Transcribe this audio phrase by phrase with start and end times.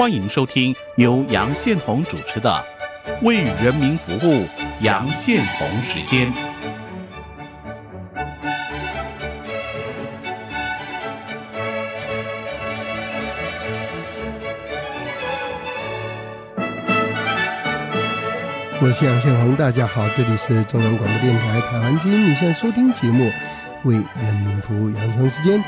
[0.00, 2.50] 欢迎收听由杨宪宏主持的
[3.22, 4.46] 《为人民服务》
[4.80, 6.32] 杨宪宏时间。
[18.80, 23.24] 我是杨宪宏，大家好，这里是中央广播电台台湾之音，你现在收听节目
[23.82, 25.62] 《为人民服务》杨宪宏时间。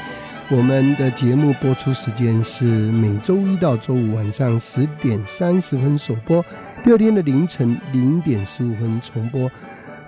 [0.50, 6.44] 我们的节目播出时间是每周一到周五晚上十点三十分首播，
[6.84, 9.50] 第二天的凌晨零点十五分重播。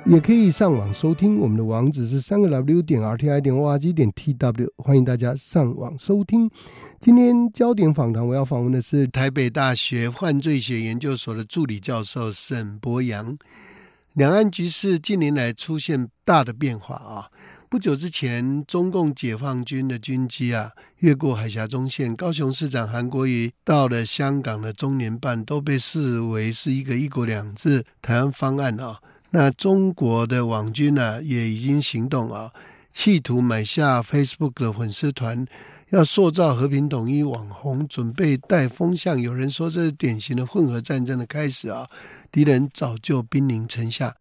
[0.05, 6.51] 也可以上网收听，我们的网址是三个 W 点 R T I 点 O R G 点 T W，欢迎大家上网收听。
[7.01, 13.39] 今天焦点访谈，我要访问的是台北大学犯罪学研究所的助理教授沈博阳。
[14.13, 17.27] 两岸局势近年来出现大的变化啊！
[17.75, 29.01] 不久之前，中共解放军的军机啊越过海峡中线，高雄市长韩国瑜到了香港的中联办，都被视为是一个“一国两制”台湾方案啊。
[29.33, 32.53] 那中国的网军呢，也已经行动啊，
[32.93, 35.45] 企图买下 Facebook 的粉丝团，
[35.91, 39.21] 要塑造和平统一网红，准备带风向。
[39.21, 41.91] 有人说这是典型的混合战争的开始啊！
[42.31, 44.15] 敌人早就兵临城下。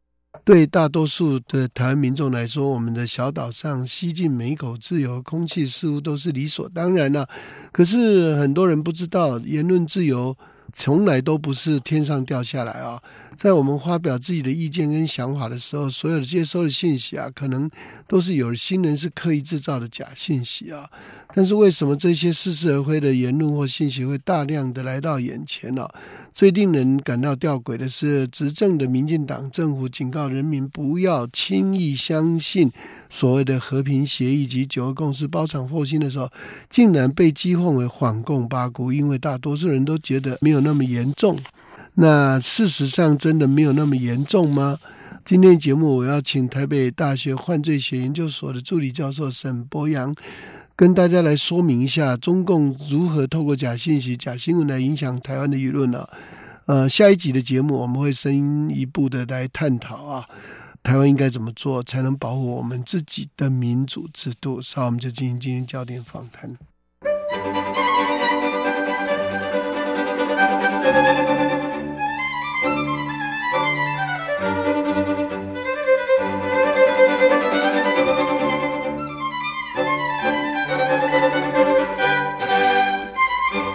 [0.44, 7.28] 对大多数的台湾民众来说，我们的小岛上吸进每一口自由空气，似乎都是理所当然了。
[7.72, 10.36] 可是很多人不知道，言论自由。
[10.76, 13.00] 从来都不是天上掉下来啊！
[13.38, 17.70] 在我们发表自己的意见跟想法的时候，所有的接收的信息啊，可能
[18.08, 20.90] 都是有心人是刻意制造的假信息啊。
[21.36, 25.88] 但是为什么这些似是而非的言论或信息会大量的来到眼前呢？
[26.32, 32.72] 最令人感到吊诡的是，执政的民进党政府警告人民不要轻易相信
[33.10, 36.28] 所谓的和平协议及九二共识包场获新的时候，
[36.68, 40.63] 竟然被讥讽为反共八股，因为大多数人都觉得没有。
[40.64, 41.38] 那么严重？
[41.96, 44.80] 那事实上真的没有那么严重吗？
[45.24, 50.14] 今天节目我要请台北大学犯罪学研究所的助理教授沈博阳，
[50.76, 56.08] 跟大家来说明一下中共如何透过假信息、假新闻来影响台湾的舆论呢？
[56.66, 60.26] 呃，下一集的节目我们会深一步的来探讨啊，
[60.82, 64.62] 台湾应该怎么做才能保护我们自己的民主制度？
[64.62, 66.58] 稍后我们就进行今天焦点访谈。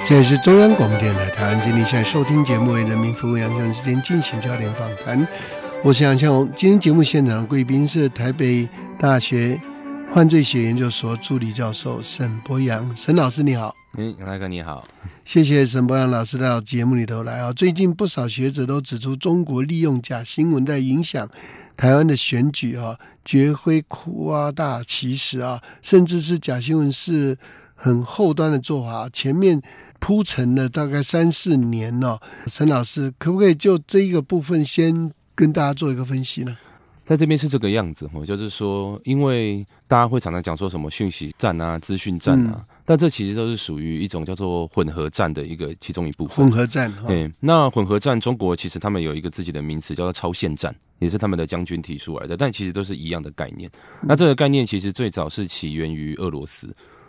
[0.08, 5.28] 这里是中央广播电台台湾经理，现在收听节目为人民服务杨向时间进行焦点访谈。
[5.84, 8.66] 我是杨向红，今天节目现场的贵宾是台北
[8.98, 9.60] 大学。
[10.14, 14.82] 犯罪学研究所助理教授沈博阳，沈老师你好，嗯，杨大哥你好，
[15.26, 17.52] 谢谢沈博阳老师到节目里头来啊。
[17.52, 21.28] 最近不少学者都指出，中国利用假新闻在影响
[21.76, 27.36] 台湾的选举啊，绝非夸大其词啊，甚至是假新闻是
[27.80, 29.62] 很后端的做法，前面
[30.00, 32.18] 铺陈了大概三四年呢。
[32.48, 36.58] 沈老师可不可以就这一个部分先跟大家做一个分析呢？
[37.04, 46.36] 在这边是这个样子，我就是说，因为大家会常常讲说什么讯息战啊、资讯战啊，但这其实都是属于一种叫做混合战的一个其中一部分。
[46.36, 53.70] 混合战，嗯，那混合战，中国其实他们有一个自己的名词叫做超限战，也是他们的将军提出来的，但其实都是一样的概念。
[54.02, 56.68] 那这个概念其实最早是起源于俄罗斯。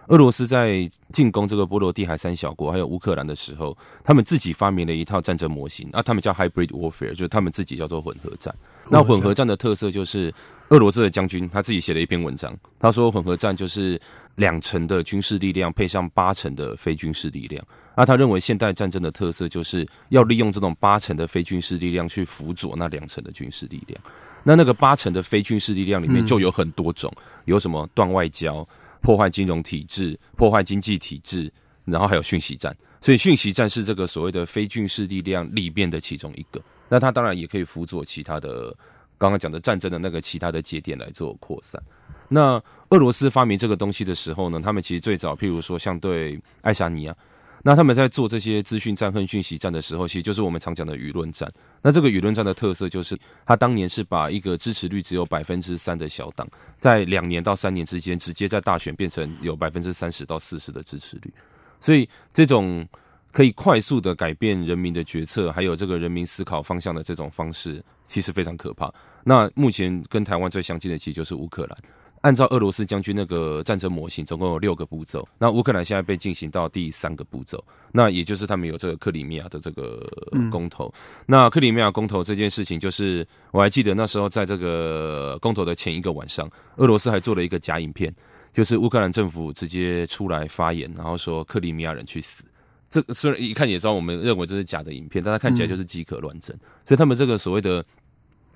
[0.10, 8.54] 俄罗斯在进攻这个波罗的海三小国，还有乌克兰的时候，他们自己发明了一套战争模型，啊，他们叫 hybrid warfare，就是他们自己叫做混合战。
[8.90, 10.34] 那混合战的特色就是，
[10.70, 14.02] 俄罗斯的将军他自己写了一篇文章，他说混合战就是
[14.34, 17.64] 两成的军事力量配上八成的非军事力量。
[17.96, 24.02] 那他认为现代战争的特色就是要利用这种八成的非军事力量去辅佐那两成的军事力量。
[24.44, 27.14] 那那个八成的非军事力量里面就有很多种，
[27.46, 28.68] 有什么断外交。
[29.02, 31.52] 破坏金融体制，破坏经济体制，
[31.86, 36.62] 然后还有讯息战，所以讯息战是这个所谓的非军事力量里面的其中一个。
[36.88, 38.76] 那它当然也可以辅佐其他的
[39.18, 41.82] 刚刚讲的战争的那个其他的节点来做扩散。
[42.28, 47.16] 那俄罗斯发明这个东西的时候呢，他们其实最早，譬如说像对爱沙尼亚。
[47.62, 51.52] 那他们在做这些资讯战和讯息战的时候，其实就是我们常讲的舆论战。
[51.82, 56.48] 那这个舆论战的特色就是，他当年是把一个支持率只有百分之三的小党，
[56.78, 61.34] 在两年到三年之间，直接在大选变成有百分之三十到四十的支持率。
[61.80, 62.88] 所以，这种
[63.32, 68.92] 可以快速的改变人民的决策，还有这个人民思考方向的这种方式，其实非常可怕。
[69.24, 71.78] 那目前跟台湾最相近的，其实就是乌克兰。
[72.22, 75.28] 按照俄罗斯将军那个战争模型，总共有六个步骤。
[75.38, 77.64] 那乌克兰现在被进行到第三个步骤，
[77.94, 80.06] 那也就是他们有这个克里米亚的这个
[80.52, 80.94] 公投。
[81.26, 88.14] 那克里米亚公投这件事情，就是我还记得那时候在这个公投的前一个晚上，俄罗斯还做了一个假影片，
[88.52, 92.44] 就是乌克兰政府直接出来发言，然后说克里米亚人去死。
[92.90, 96.58] 这虽然一看也知道，我们认为这是假的影片，但它看起来就是饥渴乱真。
[96.86, 97.86] 所以他们这个所谓的。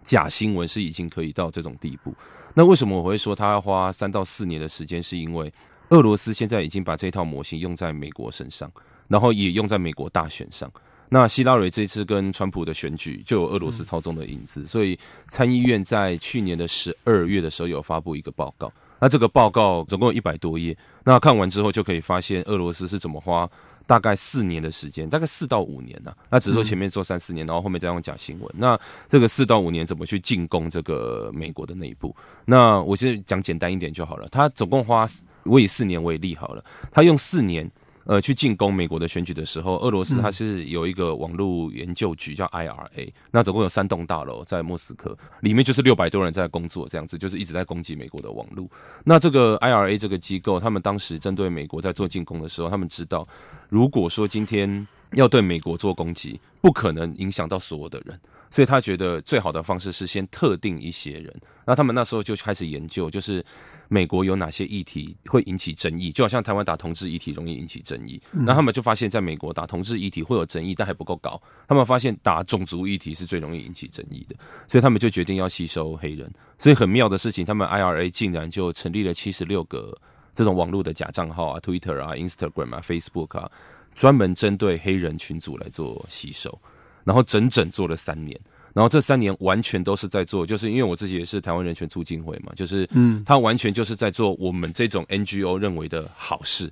[0.04, 2.14] 假新闻是已经可以到这种地步，
[2.54, 5.02] 那为什么我会说他要花三到四年的时间？
[5.02, 5.52] 是因为
[5.90, 8.72] 俄罗斯现在已经把这套模型用在美国身上，
[9.08, 10.72] 然后也用在美国大选上。
[11.10, 14.98] 那希拉蕊这次跟川普的选举就有俄罗斯操纵的影子，所以
[15.30, 18.72] 参议院在去年的十二月的时候有发布一个报告。
[19.04, 20.74] 那这个报告总共有一百多页，
[21.04, 23.46] 那看完之后就可以发现俄罗斯是怎么花
[23.86, 26.16] 大概四年的时间，大概四到五年呢？
[26.30, 28.50] 那只是说前面做三四年，然后后面再用假新闻。
[28.56, 28.80] 那
[29.10, 32.16] 这个四到五年怎么去进攻这个美国的内部？
[32.46, 34.26] 那我先讲简单一点就好了。
[34.32, 35.06] 他总共花，
[35.44, 37.70] 我以四年为例好了，他用四年。
[38.06, 48.68] 呃，去进攻美国的选举的时候，俄罗斯它是有一个网络研究局叫 IRA，那总共有三栋大楼在莫斯科，里面就是六百多人在工作，这样子就是一直在攻击美国的网络。
[49.06, 53.28] 那这个 IRA 这个机构，他们当时针对美国在做进攻的时候，他们知道，
[53.70, 58.20] 如果说今天要对美国做攻击，不可能影响到所有的人。
[58.54, 63.44] 所以他觉得最好的方式是先特定一些人，那他们那时候就开始研究，就是
[63.88, 71.42] 美国有哪些议题会引起争议，就好像台湾打同志议题容易引起争议，那他们就发现，在美国打同志议题会有争议，但还不够高。
[71.68, 74.36] 他们发现打种族议题是最容易引起争议的，
[74.68, 76.32] 所以他们就决定要吸收黑人。
[76.60, 79.98] 所以很妙的事情，他们 IRA 竟然就成立了七十六个
[80.36, 83.52] 这种网络的假账号啊，Twitter 啊、Instagram 啊、Facebook 啊，
[83.96, 86.56] 专门针对黑人群组来做吸收。
[87.04, 88.40] 然后整整做了三年，
[88.74, 96.72] 然后这三年完全都是在做，就是因为我自己也是台湾人权促进会嘛，就是嗯，他完全就是在做我们这种 NGO 认为的好事，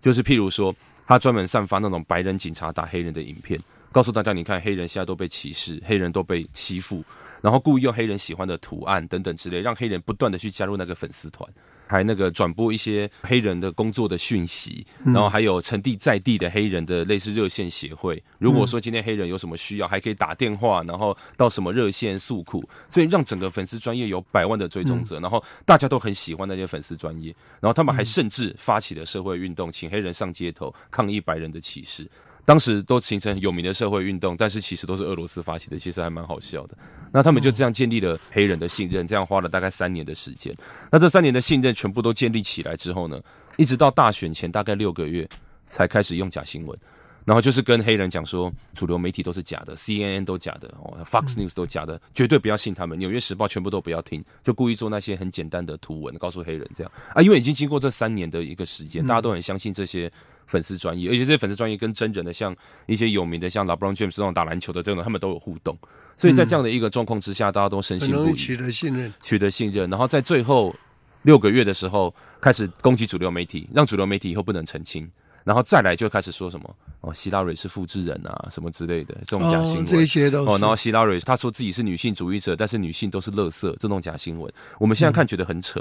[0.00, 0.74] 就是譬如说，
[1.06, 3.60] 他专门散发那种白人警察打黑人的影片，
[3.94, 7.04] 告诉大家，你看黑人现在都被歧视，黑人都被欺负，
[7.40, 11.48] 然后故意用黑人喜欢的图案等等之类，让黑人不断的去加入那个粉丝团。
[11.86, 18.20] 还那个转播一些黑人的工作的讯息，然后还有成地在地的黑人的类似热线协会。
[18.38, 32.10] 如果说今天黑人有什么需要，还可以打电话，然后到什么热线诉苦，所以让整个粉丝专业有百万的追踪者，然后大家都很喜欢那些粉丝专业，然后他们还甚至发起了社会运动，请黑人上街头抗议白人的歧视。
[32.44, 36.76] 当时都形成有名的社会运动，但是其实都是俄罗斯发起的，其实还蛮好笑的。
[37.12, 40.54] 那他们就这样建立了黑人的信任，这样花了大概三年的时间。
[40.90, 43.20] 那这三年的信任全部都建立起来之后呢，
[43.56, 45.28] 一直到大选前大概六个月
[45.68, 46.78] 才开始用假新闻。
[47.24, 52.98] 然后就是跟黑人讲说，主流媒体都是假的，CNN 都假的，哦，Fox News 都假的，绝对不要信他们。
[52.98, 56.92] 纽约时报全部都不要听，就故意做那些很简单的图文，告诉黑人这样。
[57.14, 60.12] 啊，因为已经经过这三年的一个时间，大家都很相信这些
[60.46, 62.54] 粉丝专业，而且这些粉丝专业跟真人的，像
[62.86, 65.74] 一些有名的，像 LeBron James 这种打篮球的这种，他们都有互动，
[66.16, 70.74] 所以在这样的一个状况之下，大家都深信不疑，取得信任，取得信任，然后在最后
[71.22, 75.10] 六个月的时候开始攻击主流媒体，让主流媒体以后不能澄清。
[75.44, 80.58] 然后再来就开始说什么哦，希拉蕊是复制人啊，什么之类的这种假新闻，这些都哦。
[80.58, 85.78] 然后希拉蕊她说自己是女性主义者，但是女性都是垃圾，这种假新闻，我们现在看觉得很扯，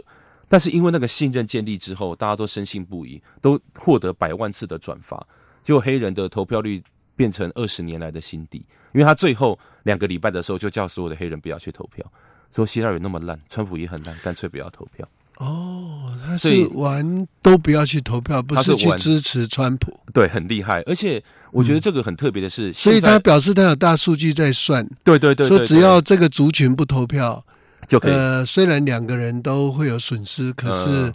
[0.49, 5.25] 但是因为那个信任建立之后，大家都深信不疑，都获得百万次的转发，
[5.63, 6.83] 就黑人的投票率
[7.15, 12.05] 变成二十年来的新低，因为他最后两个礼拜的时候就叫所有的黑人不要去投票，
[12.51, 15.07] 说希拉蕊那么烂，川普也很烂，干脆不要投票。
[15.39, 19.91] 哦，他是玩都不要去投票，不是去支持川普。
[20.13, 20.81] 对，很厉害。
[20.83, 21.21] 而且
[21.51, 24.87] 我觉得这个很特别的是，所以他表示他有大数据在算。
[25.03, 27.43] 对对对，说只要这个族群不投票
[27.87, 28.13] 就可以。
[28.13, 31.13] 呃，虽然两个人都会有损失，可是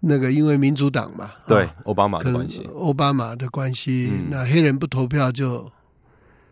[0.00, 5.70] 那个因为民主党嘛，对奥巴马的关系，奥巴马的关系，那黑人不投票就。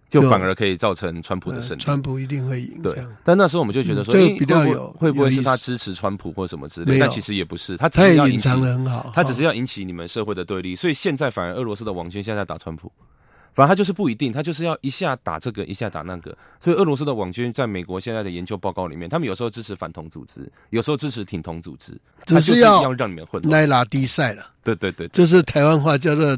[0.09, 2.81] 就反而可以造成川普的胜利，川普一定会赢。
[2.83, 6.99] 对，但那时候我们就觉得说，这比较有会不会是他支持川普或什么之类？
[6.99, 10.77] 但其实也不是，他他也隐藏的很好，他只是要引起你们社会的对立。
[10.77, 12.91] 所以现在反而俄罗斯的网军现在打川普，
[13.53, 16.37] 反而他就是不一定，他就是要一下打这个，一下打那个。
[16.61, 24.53] 所以俄罗斯的网军在美国现在的研究报告里面，他们有时候支持反同组织，有时候支持挺同组织，只是要让你们混拉拉低赛了。
[24.63, 26.37] 对对对，就是台湾话叫做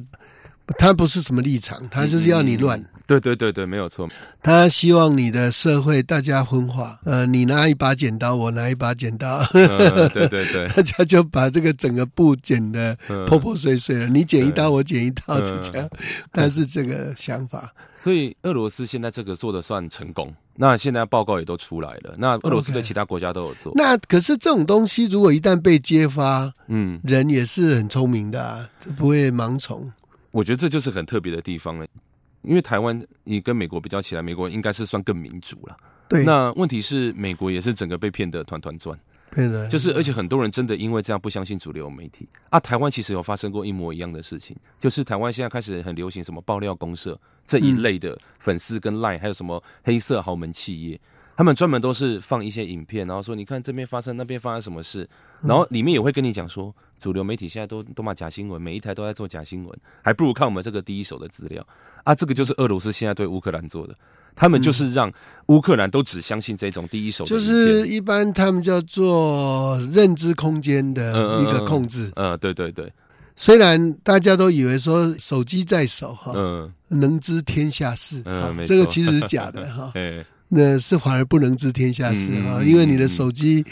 [0.77, 2.83] 他不是什么立场，他就是要你乱。
[3.07, 4.07] 对对对对，没有错。
[4.43, 14.07] 他希望你的社会大家分化，呃，你拿一把剪刀，我拿一把剪刀，嗯对对对， 大家就把这个整个布剪的嗯破破碎碎了。
[14.07, 15.89] 你剪一刀，我剪一刀，嗯就这样。
[16.31, 20.31] 但是这个想法，所以俄罗斯现在这个做的算成功。
[20.61, 23.73] 那现在报告也都出来了，那俄罗斯对其他国家都有做。
[23.77, 29.91] 那可是这种东西，如果一旦被揭发，嗯，人也是很聪明的、啊，这不会盲从。
[30.30, 31.87] 我觉得这就是很特别的地方了。
[32.42, 35.76] 因为台湾你跟美国比较起来，美国应该是算更民主了。
[36.08, 38.99] 对，那问题是，美国也是整个被骗得团团转。
[39.30, 42.58] 对的，就是而且很多人真的因为这样不相信主流媒体啊。
[42.58, 50.99] 台湾其实有发生过一模一样的事情，就是台湾现在开始很流行什么爆料公社这一类的粉丝跟 Line，、还有什么黑色豪门企业，
[51.38, 55.09] 他们专门都是放一些影片，然后说你看这边发生那边发生什么事，
[55.40, 61.64] 然后里面也会跟你讲说，主流媒体现在都都骂假新闻，每一台都在做假新闻，还不如看我们这个第一手的资料
[62.02, 62.12] 啊。
[62.12, 63.95] 这个就是俄罗斯现在对乌克兰做的。
[64.35, 65.12] 他们就是让
[65.47, 72.11] 乌克兰都只相信这种第一手的就，是一般他们叫做认知空间的一个嗯控制。
[72.16, 72.92] 嗯，对对对，
[73.37, 76.68] 虽然大家都以为说手机在手哈，嗯。
[76.88, 79.92] 能知天下事，嗯这个其实是假的哈。
[80.50, 83.64] 哎，那是反而不能知天下事啊，因为你的手机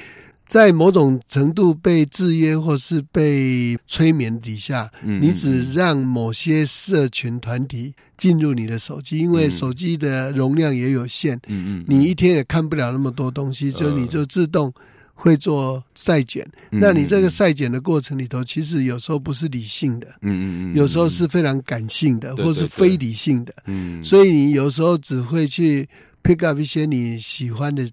[0.47, 9.51] 在某种程度被制约或是被催眠底下，嗯你只让某些社群团体进入你的手机，因为嗯。
[9.51, 14.73] 手机的容量也有限，嗯嗯，你一天也看不了那么多东西，就呃你就自动
[15.15, 16.47] 会做筛检。
[16.71, 23.53] 嗯那你这个，筛检的过程里头，其实有时候不是理性的，嗯嗯嗯，有时候是非常感性的，或是非理性的。
[23.65, 25.89] 嗯，所以你有时候只会去
[26.27, 27.89] pick up 一些你喜欢的，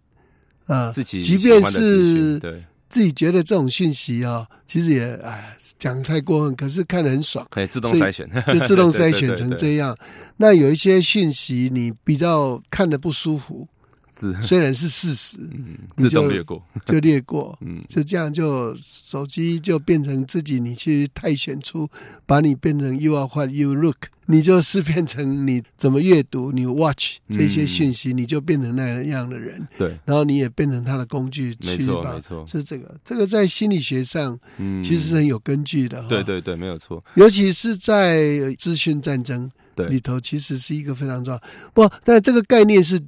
[0.65, 9.35] 呃，自己即便是对，自己觉得这种讯息啊、其实也哎讲得太过分，可是看得很爽，可以自动筛选，就自动筛选对对对。
[9.35, 9.97] 对成这样。
[10.37, 13.67] 那有一些讯息你比较看的不舒服，
[14.11, 17.57] 自虽然是事实， 嗯你就自动略过，就略过。
[17.65, 17.83] 嗯。
[17.87, 21.89] 就这样，就手机就变成自己，你去泰选出，
[22.25, 36.07] 把你变成 you are what you look，你就是变成你怎么阅读，你 watch 这些讯息，你就变成那样的人，对，然后你也变成他的工具没错没错，是这个，这个在心理学上嗯，其实是很有根据的哈。
[36.07, 41.41] 对对对，没有错，尤其是在资讯战争对里头，其实是一个非常重要。
[41.73, 42.99] 不，但这个概念是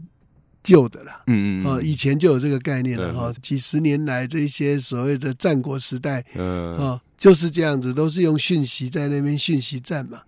[0.63, 1.23] 旧的了。
[1.27, 3.33] 嗯嗯哦，以前就有这个概念了对哈。
[3.41, 10.19] 几十年来，这些所谓的战国时代嗯哦，就是这样子，都是用讯息在那边讯息战嘛。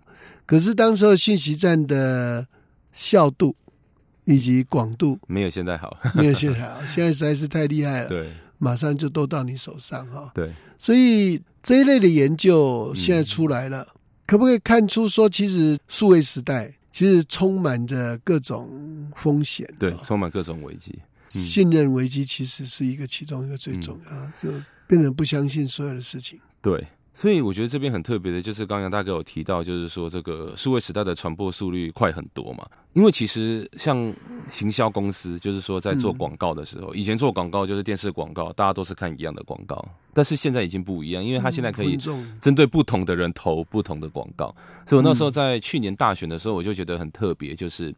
[0.48, 2.48] 可是当时候讯息战的
[2.90, 3.54] 效度
[4.24, 8.26] 以及广度没有现在好，没有现在好，现在实在是太厉害了，对。
[8.56, 10.32] 马上就都到你手上哈。
[10.34, 12.96] 对，所以这一类的研究嗯。
[12.96, 13.86] 现在出来了，
[14.26, 18.68] 可不可以看出说，其实数位时代其实充满着各种
[19.14, 20.98] 风险，对哦，充满各种危机，
[21.34, 21.38] 嗯。
[21.38, 24.50] 信任危机其实是一个其中一个最重要的，就
[24.86, 26.40] 变成不相信所有的事情。
[26.62, 26.84] 对。
[27.18, 32.64] 所以我觉得这边很特别的，就是刚刚杨大哥有提到，就是说这个数位时代的传播速率快很多嘛。
[32.92, 34.14] 因为其实像
[34.48, 39.84] 行销公司，就是说在做广告的时候，以前做广告就是电视广告，大家都是看一样的广告，
[40.14, 41.98] 但是现在已经不一样，因为他现在可以
[42.40, 44.54] 针对不同的人投不同的广告。
[44.86, 47.92] 所以我那时候在去年大选的时候，我就觉得很特别，就是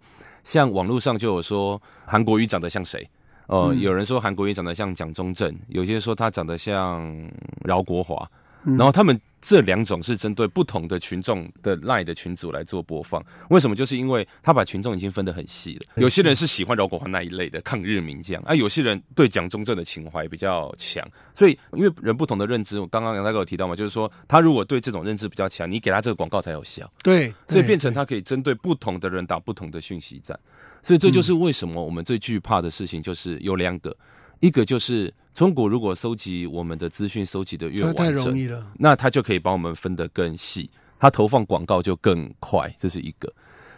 [0.44, 3.06] 像网络上就有说韩国瑜长得像谁。
[3.48, 7.30] 呃，嗯有人说韩国瑜长得像蒋中正，有些说他长得像
[7.64, 8.30] 饶国华，嗯
[8.64, 13.24] 然后他们这两种是针对不同的群众的赖的群组来做播放。
[13.48, 13.74] 为什么？
[13.74, 15.86] 就是因为他把群众已经分得很细了。
[15.96, 21.02] 有些人是喜欢饶国华那一类的抗日名将，啊，有些人对蒋中正的情怀比较强。
[21.34, 26.90] 所以，因为人不同的认知，我刚刚杨大哥有提到嘛，就是说他如果对这种认知比较强，你给他这个广告才有效。
[27.02, 30.38] 对，所以变成他可以针对不同的人打不同的讯息战，
[30.82, 33.96] 所以这就是为什么我们最惧怕的事情就是有两个，
[34.40, 38.66] 一个就是中国如果收集我们的资讯收集的越完整，容易了。
[38.78, 40.68] 那它就可以把我们分得更细，
[40.98, 43.32] 它投放广告就更快，这是一个。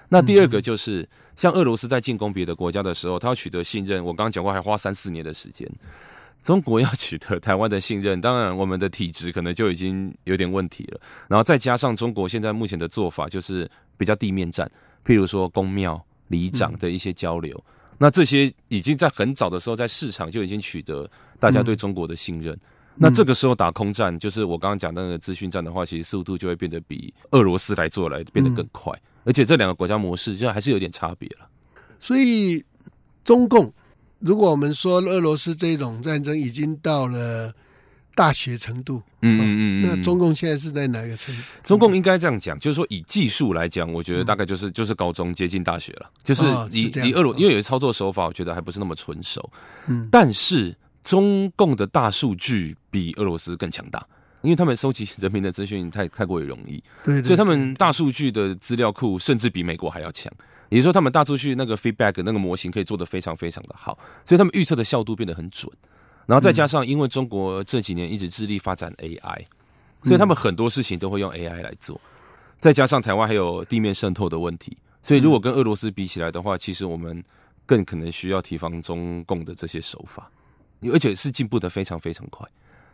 [0.08, 5.66] 那第二个就是，像俄罗斯在进攻别的国家的时候，他要取得信任，我刚刚讲过，还花三四年的时间。
[6.42, 11.00] 中国要取得台湾的信任，当然我们的体制可能就已经有点问题了。
[11.28, 14.70] 然后再加上中国现在目前的做法就是比较地面战，
[15.04, 17.58] 譬如说公庙、里长的一些交流，
[18.02, 22.58] 那这些已经在很早的时候在市场就已经取得大家对中国的信任。
[22.96, 28.92] 那这个时候打空战，就是我刚刚讲那个资讯战的话，其实速度就会变得比俄罗斯来做来变得更快，
[29.22, 31.48] 而且这两个国家模式就还是有点差别了。
[32.00, 32.60] 所以
[33.22, 33.72] 中共，
[34.18, 37.54] 如果我们说俄罗斯这种战争已经到了
[38.14, 39.02] 大学程度。
[39.20, 41.42] 嗯嗯嗯嗯，那中共现在是在哪个程度？
[41.62, 49.50] 中共应该这样讲，就是说以技术来讲，我觉得大概就是就是高中接近大学了，就是以以俄罗，因为有些操作手法，我觉得还不是那么纯熟。
[49.88, 54.04] 嗯但是中共的大数据比俄罗斯更强大，
[54.42, 60.32] 因为他们收集人民的资讯太太过于容易，对对，所以他们大数据的资料库甚至比美国还要强。
[60.68, 63.92] 也就是说，他们大数据那个 feedback 那个模型可以做得非常非常的好，
[64.24, 65.70] 所以他们预测的效度变得很准。
[66.26, 69.44] 然后再加上，因为中国这几年一直致力发展 AI，
[70.02, 72.00] 所以他们很多事情都会用 AI 来做。
[72.60, 77.22] 再加上台湾还有地面渗透的问题，所以如果跟俄罗斯比起来的话，其实我们
[77.66, 80.30] 更可能需要提防中共的这些手法，
[80.92, 82.46] 而且是进步的非常非常快。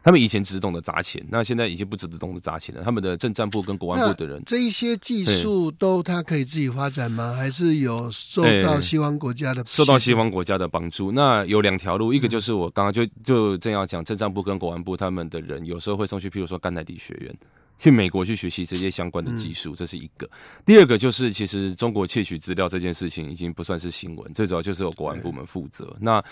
[0.08, 2.82] 他们以前只懂得砸钱，那现在已经不只懂得砸钱了。
[2.82, 7.34] 他们的政战部跟国安部的人，这一些技术都他可以自己发展吗？
[7.34, 11.12] 还是有受到哎西方国家的受到西方国家的帮助。
[11.12, 17.36] 那有两条路，一个就是我刚刚就就正要讲，政战部跟国安部他们的人有时候会送去，譬如说甘乃迪学院。
[17.78, 20.28] 去美国去学习这些相关的技术，这是一个。
[20.66, 25.96] 第二个就是，其实中国窃取资料这件事情已经不算是新闻，最主要就是由国安部门负责。
[26.00, 26.22] 那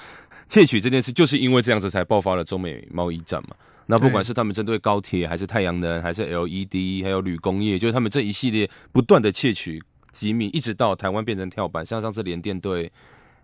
[0.47, 3.55] 窃取这件事，就是因为这样子才爆发了中美贸易战嘛。
[3.87, 12.91] 那不管是他们针对高铁，还是太阳能，还是 LED，还有铝工业，就是他们这一系列不断的窃取机密，一直到台湾变成跳板，像上次联电对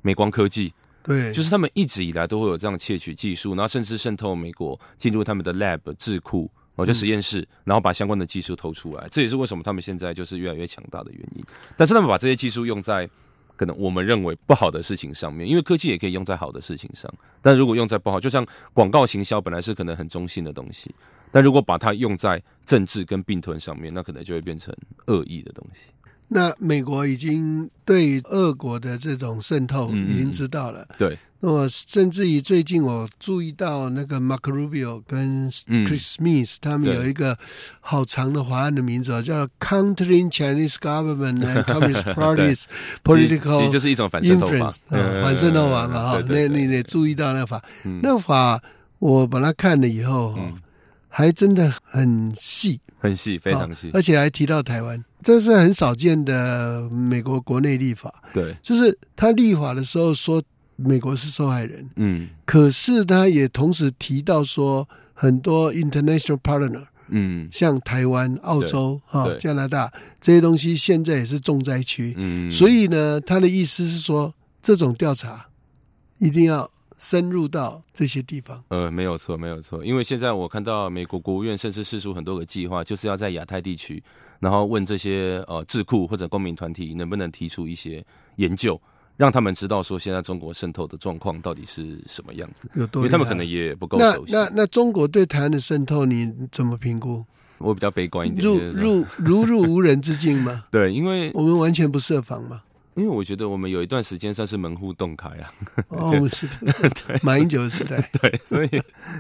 [0.01, 9.07] 美光科技，对，就是他们一直以来都会有这样窃取技术，然后甚至渗透美国进入他们的 lab 智库，哦，就实验室，然后把相关的技术偷出来。
[9.11, 11.45] 这也是为什么他们现在就是越来越强大的原因。
[11.77, 13.09] 但是他们把这些技术用在
[13.57, 17.13] 可能我们认为不好的事情上面，因为科技也可以用在好的事情上。
[17.41, 20.93] 但如果用在不好，就像广告行销本来是可能很中性的东西，
[21.31, 24.75] 但如果把它用在政治跟并吞上面，那可能就会变成
[25.07, 25.93] 恶意的东西。
[26.27, 30.89] 那美国已经对俄国的这种渗透已经知道了。
[30.99, 35.85] 对，那么甚至于最近我注意到那个 Mark Rubio 跟嗯。
[35.85, 37.37] Chris Smith 他们有一个
[37.81, 42.65] 好长的法案的名字哦，叫 Countering Chinese Government and Communist Parties
[43.03, 44.73] Political 就是一种反渗透法。
[44.89, 47.99] 反渗透法嘛哈那你得注意到那个法，嗯。
[48.01, 48.63] 那法
[49.01, 50.57] 我把它看了以后，嗯。
[51.15, 53.89] 还真的很细，很细，非常细。
[53.89, 60.43] 啊，而且还提到台湾，这是很少见的美国国内立法，对，就是他立法的时候说
[60.85, 62.29] 美国是受害人，嗯。
[62.45, 67.49] 可是他也同时提到说很多 international partner，嗯。
[67.51, 69.37] 像台湾、澳洲、啊对。
[69.39, 72.15] 加拿大这些东西，现在也是重灾区。
[72.17, 75.49] 嗯，所以呢，他的意思是说，这种调查
[76.19, 78.63] 一定要深入到这些地方。
[78.69, 84.01] 呃，没有错，没有错，因为现在我看到美国国务院甚至试出很多个计划，就是要在亚太地区，
[84.39, 88.05] 然后问这些呃智库或者公民团体能不能提出一些
[88.37, 88.81] 研究，
[89.23, 93.03] 让他们知道说现在中国渗透的状况到底是什么样子，有多？
[93.03, 94.33] 因为他们可能也不够那熟悉。
[94.33, 97.25] 那那中国对台湾的渗透，你怎么评估？
[97.59, 100.65] 我比较悲观一点，入入如入无人之境吗？
[100.73, 102.63] 对，因为我们完全不设防嘛？
[102.95, 105.53] 因为我觉得我们有一段时间算是门户洞开啊，
[105.89, 106.49] 哦，是
[107.23, 108.69] 马英九的时代，对，所以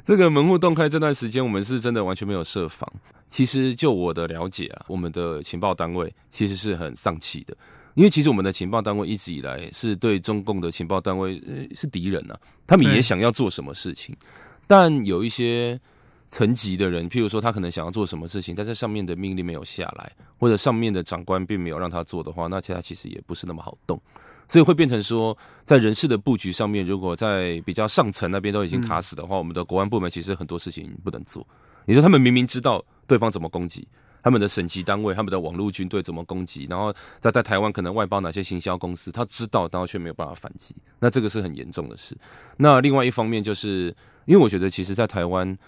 [0.04, 2.86] 这个门户洞开这段时间，我们是真的完全没有设防。
[3.26, 7.56] 其实就我的了解啊，我们的情报单位其实是很丧气的，
[7.94, 14.14] 因为其实我们的情报单位一直以来是对中共的情报单位、呃、是敌人啊，他们也想要做什么事情，
[14.66, 15.80] 但有一些
[16.32, 24.00] 层级的人，譬如说他可能想要做什么事情，但是上面的命令没有下来，或者上面的长官并没有让他做的话，那其他其实也不是那么好动。
[24.48, 31.46] 所以会变成说，在人事的布局上面，如果在比较上层那边都已经卡死的话，我们的国安部门其实很多事情不能做。
[31.84, 33.86] 也就他们明明知道对方怎么攻击，
[34.22, 36.90] 他们的省级单位、他们的网络军队怎么攻击，然后
[37.20, 42.16] 再在台湾可能外包哪些行销公司，他知道，然后却没有办法反击，那这个是很严重的事。
[42.56, 45.58] 那另外一方面，就是因为我觉得，其实，在台湾。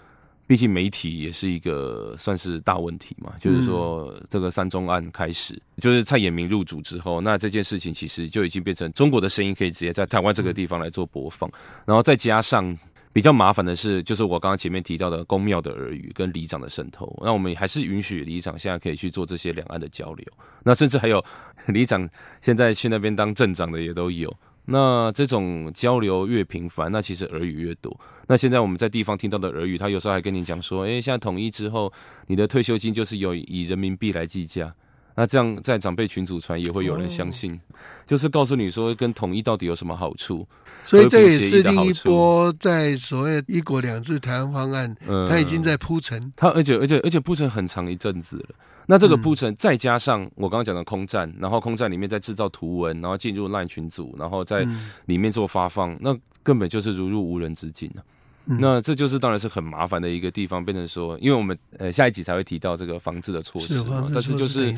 [0.47, 11.49] 毕竟媒体也是一个算是大问题嘛，就是说这个三中案开始，就是蔡衍明入主之后，那这件事情其实就已经变成中国的声音可以直接在台湾这个地方来做播放，
[11.85, 12.77] 然后再加上
[13.11, 20.25] 比较麻烦的是，就是我刚刚前面提到的公庙的耳语跟里长的渗透，那我们还是允许里长现在可以去做这些两岸的交流，
[20.63, 21.23] 那甚至还有
[21.67, 22.07] 里长
[22.39, 24.31] 现在去那边当镇长的也都有。
[24.65, 27.99] 那这种交流越频繁，那其实耳语越多。
[28.27, 31.91] 那现在我们在地方听到的耳语，他有时候还跟你讲说：“诶，现在统一之后，
[32.27, 34.73] 你的退休金就是有以人民币来计价。”
[35.15, 37.57] 那这样在长辈群组传也会有人相信，
[38.05, 40.45] 就是告诉你说跟统一到底有什么好处。
[40.83, 46.31] 所以这也是另一波在所谓“一国两制”台湾方案，嗯，它已经在铺陈。
[46.35, 48.55] 它而且而且而且铺陈很长一阵子了。
[48.87, 58.03] 那这个铺陈再加上我刚刚讲的空战，然后空战里面再制造图文，然后进入烂群组，然后在嗯里面做发放，那根本就是如入无人之境啊。
[58.47, 64.73] 嗯那这就是当然是很麻烦的一个地方，变成说，因为我们呃下一集才会提到这个防治的措施但是就是。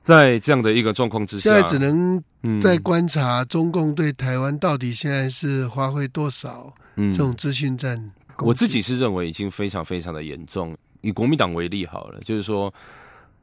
[0.00, 8.10] 在这样的一个状况之下，现在只能嗯在观察中共对台湾到底现在是花费多少嗯这种资讯战。
[8.38, 10.76] 我自己是认为已经非常非常的严重。
[11.00, 12.72] 以国民党为例好了，就是说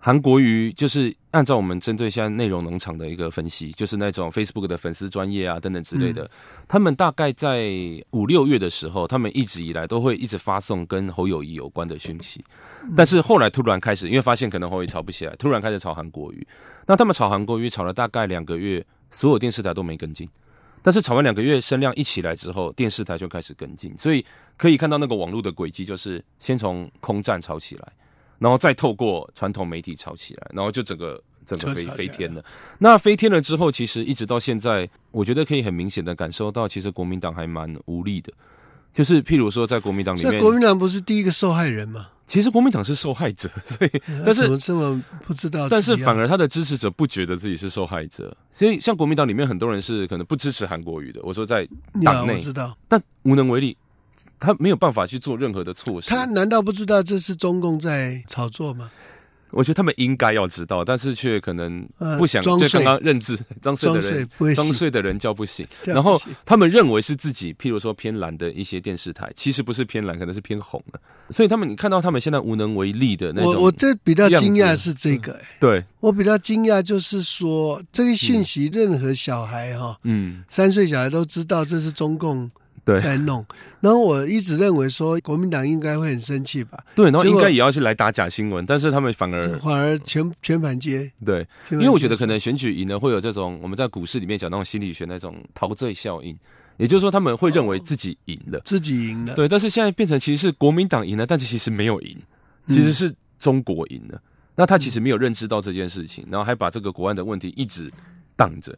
[0.02, 6.30] 韩国瑜就是按照我们针对现在内容农场的一个分析，就是那种 Facebook 的粉丝专业啊等等之类的，嗯
[6.70, 7.70] 他们大概在
[8.12, 12.44] 五六月的时候，他们一直以来都会一直发送跟侯友谊有关的讯息，
[12.84, 16.48] 嗯但是后来突然开始，因为发现可能侯友谊炒不起来，突然开始炒韩国瑜。
[16.88, 20.28] 那他们炒韩国瑜炒了大概两个月，所有电视台都没跟进。
[20.82, 27.92] 但是炒完两个月，声量一起来之后，电视台就开始跟进，所以可以看到那个网络的轨迹，就是先从空战炒起来，
[28.40, 32.44] 然后再透过传统媒体炒起来，然后就整个整个飞飞天了。
[32.80, 38.32] 那飞天了之后，其实一直到现在，我觉得可以很明显的感受到，其实国民党还蛮无力的。
[38.92, 42.08] 就是譬如说，在国民党里面，国民党不是第一个受害人吗？
[42.26, 45.68] 其实国民党是受害者，所以 但是怎么这么不知道？
[45.70, 51.20] 但是反而他的支持者不觉得自己是受害者，所以像国民党里面很多人是可能不支持韩国瑜的。
[51.24, 51.68] 我说在，
[52.04, 53.76] 党内知道，但无能为力，
[54.40, 56.10] 他没有办法去做任何的措施。
[56.10, 58.90] 他难道不知道这是中共在炒作吗？
[59.52, 62.40] 我觉得他们应该要知道，但是却可能呃不想。
[62.44, 65.68] 就刚刚认知 装睡的人，装睡的人叫不醒。
[65.86, 71.02] 然后他们认为是自己，譬如说偏蓝的一些电视台，其实不是偏蓝，可能是偏红的。
[71.32, 82.52] 所以他们，你看到他们现在无能为力的那种，我我这比较惊讶是这个、欸，对，我比较惊讶就是说这个讯息，任何小孩哈、嗯，三岁小孩都知道这是中共
[82.90, 83.46] 对在弄。
[83.80, 91.12] 然后我一直认为说国民党应该会很生气吧，对，然后应该也要去来打假新闻，但是他们反而反而全全盘接。
[91.26, 96.38] 对，因为我觉得可能选举赢了会有这种我们在股市里面讲那种心理学那种陶醉效应，
[96.78, 102.18] 也就是说他们会认为自己赢了，自己赢了，对，但是现在变成其实是国民党赢了，但是其实没有赢，
[102.68, 104.22] 其实是中国赢了。
[104.56, 107.90] 那他其实没有认知到这件事情，然后还把这个国安的问题一直
[108.36, 108.78] 挡着。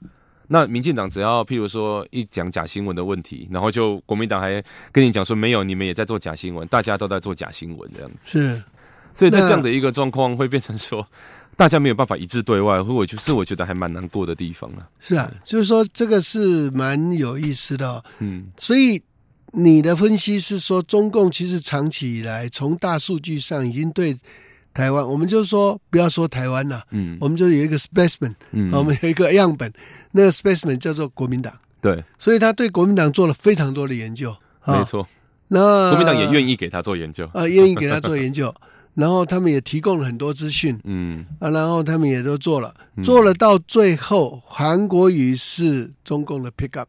[0.53, 4.61] 那民进党只要譬如说一讲假新闻的问题，然后就国民党还
[4.91, 8.17] 跟你讲说没有，你们也在做假新闻，大家都在做假新闻这样子。
[8.25, 8.61] 是
[9.13, 11.07] 所以在那这样的一个状况，会变成说
[11.55, 14.85] 大家没有办法一致对外，或我就是我觉得还蛮难过的地方啊。
[14.99, 18.03] 是啊，就是说这个是蛮有意思的、哦。
[18.19, 19.01] 嗯，所以
[19.53, 24.17] 你的分析是说，中共其实长期以来从大数据上已经对
[24.73, 27.17] 台湾，我们就说不要说台湾了，嗯。
[27.19, 28.71] 我们就有一个 specimen，、嗯。
[28.73, 29.71] 我们有一个样本，
[30.11, 34.31] 那个 specimen 叫做国民党，对，所以他对国民党做了非常多的研究。
[34.61, 34.77] 啊。
[34.77, 35.07] 没，错，
[35.47, 37.29] 那国民党也愿意意给他做研究。
[37.33, 38.53] 啊，愿意给他做研究，
[38.95, 46.87] 然后他们也提供了很多资讯嗯，啊，然后他们也都做了，做了到最后，韩国语是中共的 pick up。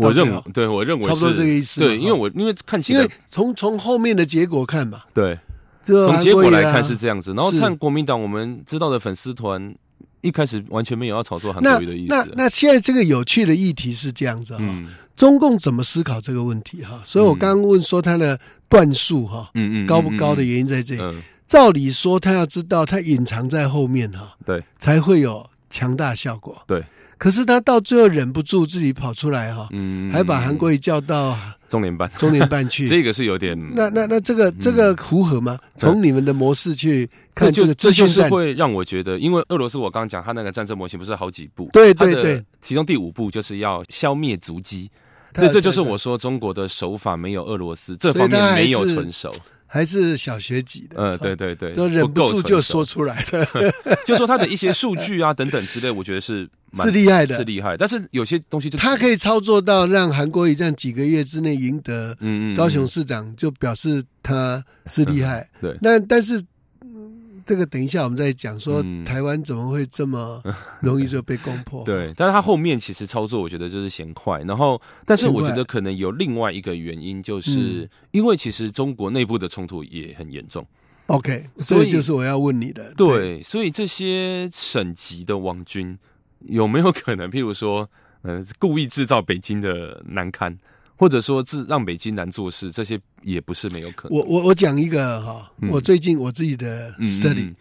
[0.00, 5.40] 我认对我认为差不多这个意思对，因为我因为看起来因为从从后面的结果看嘛，对，就
[5.82, 7.32] 从结果来看是这样子。
[7.34, 9.74] 然后是看国民党，我们知道的粉丝团
[10.20, 12.14] 一开始完全没有要炒作韩那国瑜的意思。
[12.14, 14.86] 那那现在这个有趣的议题是这样子哈、嗯
[15.18, 17.00] 中共怎么思考这个问题哈？
[17.04, 18.38] 所以我刚刚问说他的
[18.68, 21.00] 段数哈、嗯嗯，高不高的原因在这里。
[21.02, 26.62] 嗯，照理说，他要知道他隐藏在后面哈，对才会有强大效果。
[26.68, 26.84] 对，
[27.18, 31.36] 可是他到最后忍不住自己跑出来哈，嗯，还把韩国瑜叫到
[31.68, 32.86] 中联办中联办去。
[32.88, 35.58] 这个是有点那那那这个这个符合吗？
[35.76, 41.68] 从你们的模式去看这个这就是会让我觉得，因为俄罗斯我刚刚讲，他那个战争模型不是好几步？
[41.72, 44.90] 对对对，其中第五步就是要消灭足迹。
[45.34, 49.32] 这这就是我说中国的手法没有俄罗斯这方面没有是纯熟。
[49.70, 50.96] 还是小学级的。
[50.96, 53.46] 呃，对对对，都忍不住就说出来了，
[54.06, 57.44] 就说他的一些数据啊等等之类，我觉得是蛮是厉害的是。
[57.44, 57.76] 厉害。
[57.76, 62.16] 但是有些东西就他可以操作到让韩国瑜这样几个月之内赢得
[62.56, 65.48] 高雄嗯市长，就表示他是厉害。
[65.60, 66.38] 对那但是、
[66.82, 67.14] 嗯
[67.48, 70.42] 这个等一下我们再讲，说嗯台湾怎么会这么
[70.82, 71.82] 容易就被攻破？
[71.82, 74.40] 对，但是他后面其实操作，我觉得就是嫌快。
[74.40, 77.50] 然后，但是我觉得可能有另外一个原因，就是
[77.84, 80.62] 嗯因为其实中国内部的冲突也很严重。
[81.06, 82.92] ，OK，所以就是我要问你的。
[82.98, 85.98] 对，所以这些省级的王军
[86.46, 87.88] 有没有可能，譬如说，
[88.22, 90.56] 呃，故意制造北京的难堪，
[90.96, 94.18] 或者说制让北京难做事，这些也不是没有可能。
[94.18, 97.56] 我我我讲一个哈，嗯我最近我自己的嗯 study，、嗯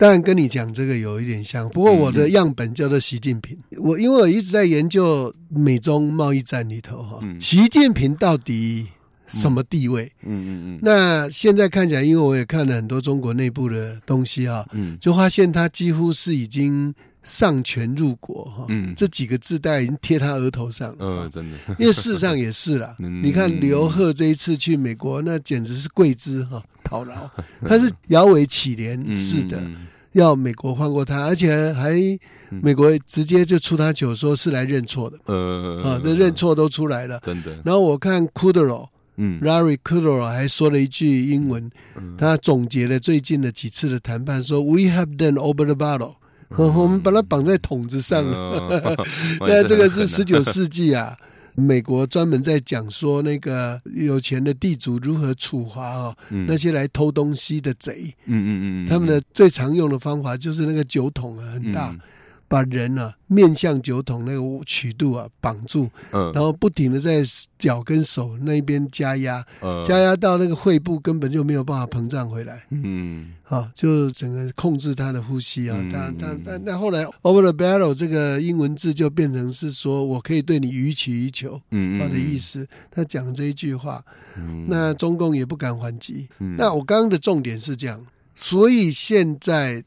[0.00, 3.58] 当然跟你讲这个有一点像，不过我的样本叫做习近平。
[3.78, 8.86] 我因为我一直在研究美中贸易战里头哈，嗯习近平到底
[9.28, 10.10] 什么地位。
[10.24, 10.78] 嗯嗯嗯。
[10.82, 14.98] 那现在看起来，因为我也看了很多中国内部的东西啊，嗯。
[15.00, 18.64] 就发现他几乎是已经上权入国哈。
[18.68, 18.92] 嗯。
[18.96, 20.96] 这几个字大概已经贴他额头上了。
[20.98, 23.22] 嗯，真的，因为事实上也是啦， 嗯。
[23.22, 27.30] 你看刘贺这一次去美国，那简直是跪姿哈讨饶，
[27.66, 29.76] 他是摇尾乞怜嗯似的，嗯
[30.12, 31.94] 要美国放过他，而且还
[32.48, 37.20] 美国直接就出他酒，说是来认错的呃啊，这认错都出来了。
[37.20, 39.38] 真的，然后我看 Kudrow 嗯。
[39.42, 41.70] Larry Kudrow 还说了一句英文，
[42.16, 46.14] 他总结了最近的几次的谈判，说 We have done over the bottle，
[46.56, 48.96] 我们把它绑在桶子上了。
[48.96, 49.06] 嗯
[49.40, 51.16] 那这个是十很九世纪啊，
[51.54, 56.46] 美国专门在讲说那个有钱的地主如何处罚哦嗯。
[56.46, 58.14] 那些来偷东西的贼。
[58.26, 58.48] 嗯嗯
[58.84, 62.00] 嗯，他们的最常用的方法就是那个酒桶啊很大，嗯
[62.48, 67.22] 把人啊面向酒桶那个曲度啊绑住，嗯，然后不停的在
[67.58, 72.64] 脚跟手那边加压，嗯加压到那个肺部根本就没有办法膨胀回来。
[72.70, 82.68] 嗯啊，就整个控制他的呼吸啊嗯，但但但但后来 over the barrel 这个英文字就变成是说我可以对你予取予求嗯啊的意思，思。
[82.90, 84.02] 他讲这一句话，
[84.38, 86.28] 嗯那中共也不敢还击。
[86.38, 89.84] 嗯那我刚刚的重点是这样，所以现在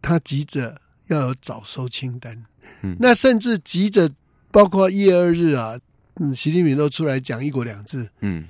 [0.00, 0.76] 他急着
[1.12, 2.44] 要有早收清单。
[2.82, 4.10] 嗯，那甚至急着
[4.50, 5.78] 包括一月二日啊，
[6.16, 8.08] 嗯，习近平都出来讲一国两制。
[8.20, 8.44] 嗯。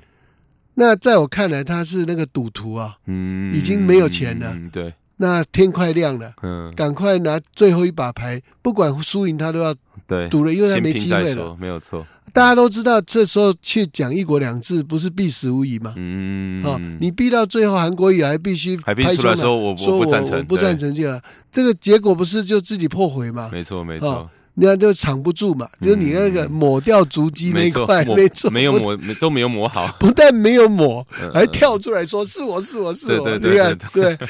[0.75, 4.55] 那在我看来，他是那个赌徒啊，嗯已经没有钱了。
[4.55, 6.33] 嗯对，那天快亮了。
[6.43, 6.69] 嗯。
[6.75, 9.73] 赶快拿最后一把牌，不管输赢他都要
[10.07, 11.57] 对，赌了，因为他没机会了。
[11.61, 15.95] 没有错，大家都知道，这时候去讲一国两制，不是必死无疑吗？
[15.97, 16.65] 嗯。
[16.65, 23.49] 哦，你逼到最后，韩国也还必须还必须拍出来说我说我不赞成，我不赞，成这个，这个结果不是就自己破毁吗？
[23.53, 34.17] 没错没哦错，你看就藏不住嘛，就是你那个嗯抹掉足迹那块，抹没错，没有抹都没有抹好， 不但没有抹，嗯还跳出来说是我是我是我，你看对。
[34.17, 34.29] 对，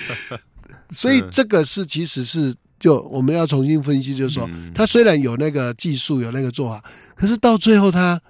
[0.92, 1.28] 所以嗯。
[1.31, 4.70] 这个是其实是就我们要重新分析，就是说嗯。
[4.74, 6.85] 他虽然有那个技术有那个做法，
[7.16, 8.20] 可是到最后他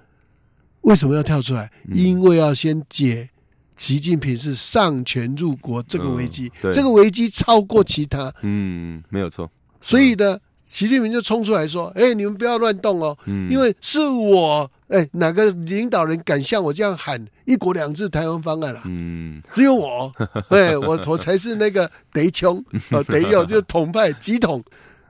[0.81, 1.71] 为什么要跳出来？
[1.87, 1.97] 嗯。
[1.97, 3.29] 因为要先解
[3.75, 9.49] 习近平是上权入国这个危机，这个危机超过其他，嗯，没有错，
[9.81, 18.81] 所以呢，习近平就冲出来说：“哎，你们不要乱动哦，嗯，因为是我，哎，哪个领导人敢像我这样喊‘一国两制’台湾方案啊？
[18.85, 20.11] 嗯只有我，
[20.49, 22.57] 哎，我我才是那个贼穷，
[22.91, 24.63] 啊， 贼有就是统派极统。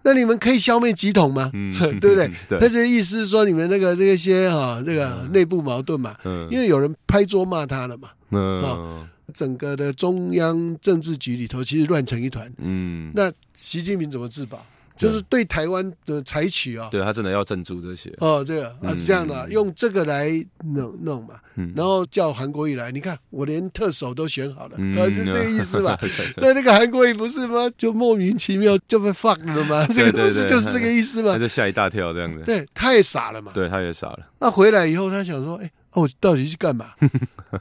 [0.06, 1.50] 那你们可以消灭极统吗？
[1.54, 2.30] 嗯 对不对？
[2.50, 12.52] 对他这个意思是说，你们那个这些哈、这个内部矛盾嘛，嗯因为有人拍桌骂他了嘛，嗯整个的中央政治局里头其实乱成一团。
[12.58, 14.64] 嗯，那习近平怎么自保？
[14.96, 20.30] 就是对台湾的采取啊，对他真的要镇住这些，哦，这个啊嗯是这样的啊，用这个来
[20.64, 25.98] 弄弄嘛，嗯然后叫韩国瑜来，你看我连特首都选好了，嗯啊，是这个意思吧？
[26.02, 27.70] 对对对那那个韩国瑜不是吗？
[27.78, 29.86] 就莫名其妙就被 fuck 了吗？
[29.88, 31.40] 这 个对对 不是就是这个意思嘛他？
[31.40, 33.52] 就吓一大跳这样子，对，他也傻了嘛。
[33.54, 36.88] 对，他也傻了，那回来以后，他想说，哎，哦，我到底是干嘛？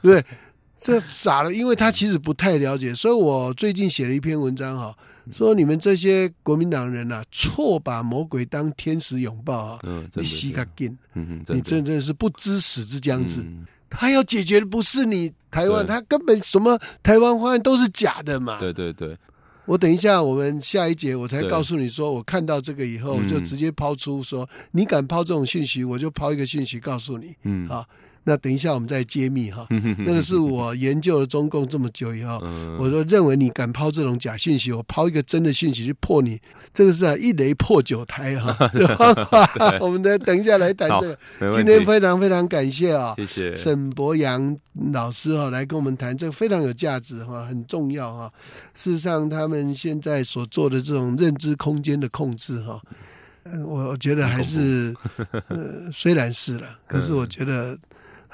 [0.01, 0.23] 对？
[0.83, 4.93] 这傻了，因为他其实不太了解，所以我最近写了一篇文章哈，
[5.31, 11.91] 说你们这些国民党人呐、错把魔鬼当天使拥抱啊，嗯，你膝的是，盖劲，嗯，你真的。
[11.91, 13.39] 真是不知死之将至。
[13.41, 13.65] 嗯。
[13.89, 18.59] 他要解决的不是你台湾，他根本什么台湾方案都是假的嘛。
[18.59, 19.15] 对对对，
[19.65, 27.35] 我等一下，我们下一节我才告诉你说，我看到这个以后，就直接抛出说，你敢抛这种讯息，我就抛一个讯息告诉你。
[27.43, 27.85] 嗯，好，
[28.23, 29.67] 那等一下我们再揭秘哈。
[29.99, 36.39] 那个是我研究了中共这么久以后，嗯我说认为你敢抛这种假信息，我抛一个真的讯息去破你，
[36.73, 38.57] 这个是啊一雷破九台哈。
[39.79, 41.17] 我们再等一下来谈这个。
[41.55, 43.13] 今天，非常非常感谢啊。
[43.17, 44.57] 谢谢，沈博阳
[44.91, 48.31] 老师哈、来跟我们谈这个非常有价值哈、很重要哈、
[48.73, 52.81] 事实上，他们现在所做的这种认知空间的控制哈、
[53.43, 54.95] 呃我我觉得还是
[55.49, 57.77] 呃虽然是了，可是我觉得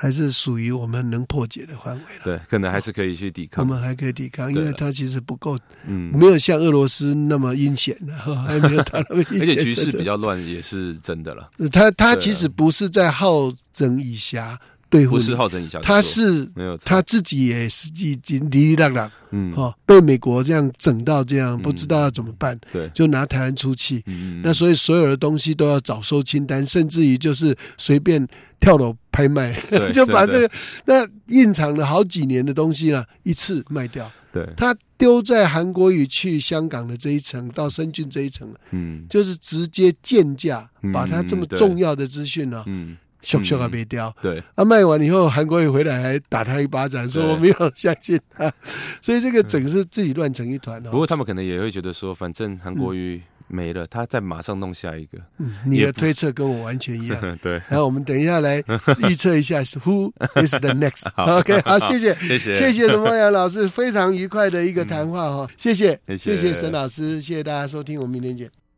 [0.01, 2.23] 还是属于我们能破解的范围了。
[2.23, 9.45] 对，可能还是可以去抵抗，我们还可以抵抗，因为它其实不够，嗯，没有像俄罗斯那么阴险的，哈 还没有他那么阴险而。
[9.45, 14.55] 且局势比较乱也是真的了，他他其实不是在好整以暇
[14.89, 24.01] 对付你，不是好整以下，他是没有，他自己也是已经哩哩浪浪嗯，哦，被美国这样整到这样，不知道要怎么办，对，就拿台湾出气。
[24.07, 28.27] 嗯，那所以所有的东西都要早收清单，甚至于就是随便
[28.59, 29.53] 跳楼拍卖，
[29.93, 30.53] 就把这对个
[30.85, 34.11] 那印藏了好几年的东西啊，一次卖掉。
[34.31, 44.13] 对，他丢在韩国语去香港的这一层到深圳这一层，嗯就是直接贱价嗯把他这么重要的资讯呢，嗯咻咻还没掉。
[44.21, 48.51] 对，啊，卖完以后，韩国瑜回来还打他一巴掌，说我没有相信他，
[49.01, 50.91] 所以这个整个是自己乱成一团哦。
[50.91, 55.17] 不过他们可能也会觉得说，反正韩国瑜没了，他再马上弄下一个。
[55.65, 57.19] 你的推测跟我完全一样。
[57.41, 58.63] 对，然后我们等一下来
[59.09, 68.68] 预测一下是 Who is the next？OK，好，谢谢，谢谢谢谢陈梦阳老师，非常愉快的一个谈话哈，谢谢谢谢沈老师，谢谢大家收听，我们明天见。